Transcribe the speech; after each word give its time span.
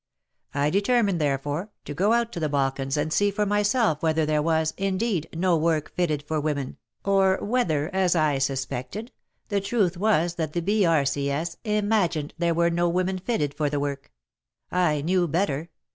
I 0.55 0.71
determined, 0.71 1.21
therefore, 1.21 1.69
to 1.85 1.93
go 1.93 2.11
out 2.11 2.31
to 2.31 2.39
the 2.39 2.49
Balkans 2.49 2.97
and 2.97 3.13
see 3.13 3.29
for 3.29 3.45
myself 3.45 4.01
whether 4.01 4.25
there 4.25 4.41
was, 4.41 4.73
indeed, 4.75 5.29
no 5.31 5.55
work 5.55 5.93
*' 5.95 5.95
fitted 5.95 6.23
for 6.23 6.41
women," 6.41 6.77
or 7.05 7.37
whether, 7.37 7.87
as 7.93 8.15
I 8.15 8.39
suspected, 8.39 9.11
the 9.49 9.61
truth 9.61 9.97
was 9.97 10.33
that 10.41 10.53
the 10.53 10.61
B.R.C.S. 10.63 11.57
imagined 11.63 12.33
there 12.39 12.55
were 12.55 12.71
no 12.71 12.87
1 12.87 12.87
8 12.87 12.87
WAR 12.87 12.87
AND 12.87 12.87
WOMEN 12.95 13.05
women 13.13 13.19
fitted 13.19 13.53
for 13.53 13.69
the 13.69 13.79
work. 13.79 14.11
I 14.71 15.01
knew 15.01 15.27
better. 15.27 15.69